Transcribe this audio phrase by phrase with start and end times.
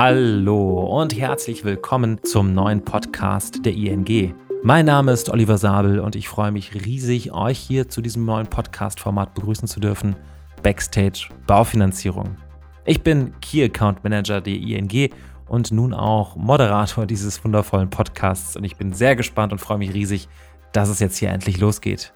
[0.00, 4.32] Hallo und herzlich willkommen zum neuen Podcast der ING.
[4.62, 8.46] Mein Name ist Oliver Sabel und ich freue mich riesig, euch hier zu diesem neuen
[8.46, 10.14] Podcast-Format begrüßen zu dürfen.
[10.62, 12.36] Backstage Baufinanzierung.
[12.84, 15.10] Ich bin Key Account Manager der ING
[15.48, 19.94] und nun auch Moderator dieses wundervollen Podcasts und ich bin sehr gespannt und freue mich
[19.94, 20.28] riesig,
[20.72, 22.14] dass es jetzt hier endlich losgeht.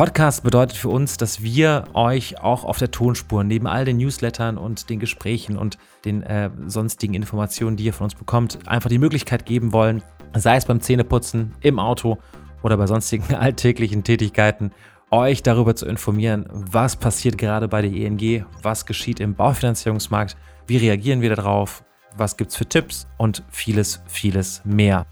[0.00, 4.56] Podcast bedeutet für uns, dass wir euch auch auf der Tonspur neben all den Newslettern
[4.56, 8.96] und den Gesprächen und den äh, sonstigen Informationen, die ihr von uns bekommt, einfach die
[8.96, 10.02] Möglichkeit geben wollen,
[10.34, 12.16] sei es beim Zähneputzen, im Auto
[12.62, 14.70] oder bei sonstigen alltäglichen Tätigkeiten,
[15.10, 20.34] euch darüber zu informieren, was passiert gerade bei der ING, was geschieht im Baufinanzierungsmarkt,
[20.66, 21.84] wie reagieren wir darauf,
[22.16, 25.04] was gibt es für Tipps und vieles, vieles mehr.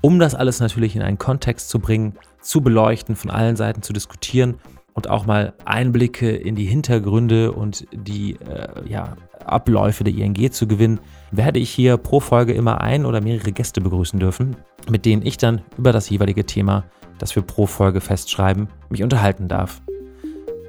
[0.00, 3.92] Um das alles natürlich in einen Kontext zu bringen, zu beleuchten, von allen Seiten zu
[3.92, 4.56] diskutieren
[4.94, 10.66] und auch mal Einblicke in die Hintergründe und die äh, ja, Abläufe der ING zu
[10.66, 14.56] gewinnen, werde ich hier pro Folge immer ein oder mehrere Gäste begrüßen dürfen,
[14.88, 16.84] mit denen ich dann über das jeweilige Thema,
[17.18, 19.82] das wir pro Folge festschreiben, mich unterhalten darf.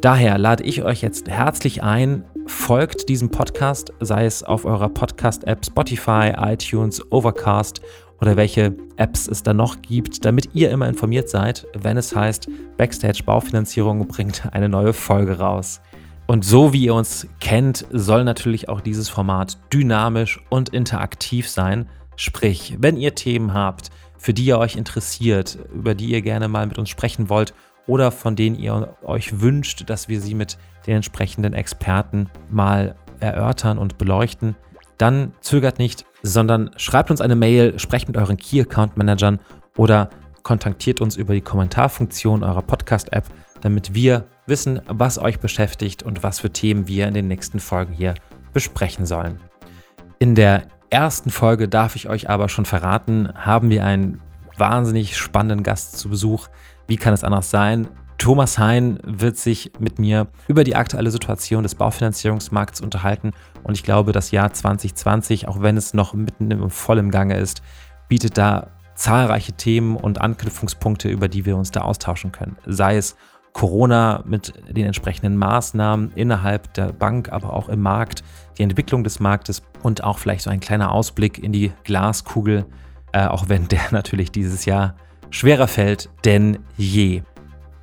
[0.00, 5.64] Daher lade ich euch jetzt herzlich ein, folgt diesem Podcast, sei es auf eurer Podcast-App
[5.64, 7.80] Spotify, iTunes, Overcast
[8.22, 12.48] oder welche Apps es da noch gibt, damit ihr immer informiert seid, wenn es heißt,
[12.76, 15.80] Backstage Baufinanzierung bringt eine neue Folge raus.
[16.28, 21.88] Und so wie ihr uns kennt, soll natürlich auch dieses Format dynamisch und interaktiv sein.
[22.14, 26.66] Sprich, wenn ihr Themen habt, für die ihr euch interessiert, über die ihr gerne mal
[26.68, 27.54] mit uns sprechen wollt
[27.88, 33.78] oder von denen ihr euch wünscht, dass wir sie mit den entsprechenden Experten mal erörtern
[33.78, 34.54] und beleuchten,
[34.98, 39.40] dann zögert nicht, sondern schreibt uns eine Mail, sprecht mit euren Key Account Managern
[39.76, 40.10] oder
[40.42, 43.24] kontaktiert uns über die Kommentarfunktion eurer Podcast-App,
[43.60, 47.92] damit wir wissen, was euch beschäftigt und was für Themen wir in den nächsten Folgen
[47.92, 48.14] hier
[48.52, 49.40] besprechen sollen.
[50.18, 54.20] In der ersten Folge darf ich euch aber schon verraten, haben wir einen
[54.58, 56.48] wahnsinnig spannenden Gast zu Besuch.
[56.86, 57.88] Wie kann es anders sein?
[58.22, 63.32] Thomas Hein wird sich mit mir über die aktuelle Situation des Baufinanzierungsmarkts unterhalten
[63.64, 67.62] und ich glaube, das Jahr 2020, auch wenn es noch mitten im vollen Gange ist,
[68.08, 72.56] bietet da zahlreiche Themen und Anknüpfungspunkte, über die wir uns da austauschen können.
[72.64, 73.16] Sei es
[73.54, 78.22] Corona mit den entsprechenden Maßnahmen innerhalb der Bank, aber auch im Markt,
[78.56, 82.66] die Entwicklung des Marktes und auch vielleicht so ein kleiner Ausblick in die Glaskugel,
[83.10, 84.94] äh, auch wenn der natürlich dieses Jahr
[85.30, 87.22] schwerer fällt denn je.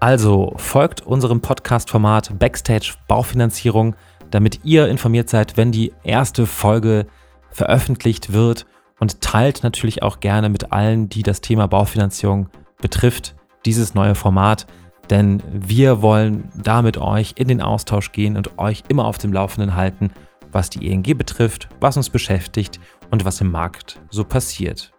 [0.00, 3.94] Also folgt unserem Podcast-Format Backstage Baufinanzierung,
[4.30, 7.06] damit ihr informiert seid, wenn die erste Folge
[7.50, 8.66] veröffentlicht wird.
[8.98, 12.50] Und teilt natürlich auch gerne mit allen, die das Thema Baufinanzierung
[12.82, 13.34] betrifft,
[13.64, 14.66] dieses neue Format,
[15.08, 19.32] denn wir wollen da mit euch in den Austausch gehen und euch immer auf dem
[19.32, 20.12] Laufenden halten,
[20.52, 22.78] was die ENG betrifft, was uns beschäftigt
[23.10, 24.92] und was im Markt so passiert.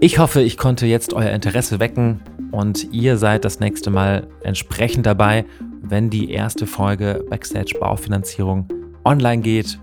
[0.00, 2.20] Ich hoffe, ich konnte jetzt euer Interesse wecken
[2.52, 5.44] und ihr seid das nächste Mal entsprechend dabei,
[5.80, 8.68] wenn die erste Folge Backstage Baufinanzierung
[9.04, 9.80] online geht.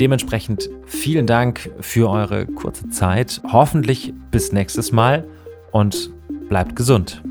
[0.00, 3.40] Dementsprechend vielen Dank für eure kurze Zeit.
[3.52, 5.26] Hoffentlich bis nächstes Mal
[5.72, 6.10] und
[6.48, 7.22] bleibt gesund.